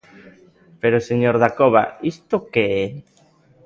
Pero, 0.81 1.05
señor 1.09 1.35
Dacova, 1.43 1.83
¿isto 2.13 2.35
que 2.53 2.63
é? 2.83 2.85